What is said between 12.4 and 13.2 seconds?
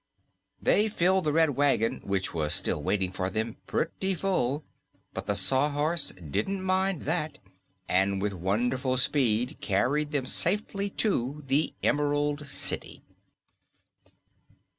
City.